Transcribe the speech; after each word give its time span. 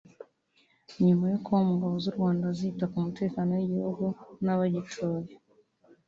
nyuma 1.05 1.25
yo 1.31 1.37
kuba 1.43 1.59
ingabo 1.73 1.95
z’u 2.03 2.13
Rwanda 2.15 2.45
zita 2.57 2.85
ku 2.91 2.97
mutekano 3.05 3.51
w’igihugu 3.55 4.05
n’abagituye 4.45 5.31